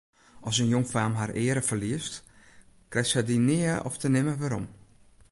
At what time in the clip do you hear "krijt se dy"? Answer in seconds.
2.91-3.37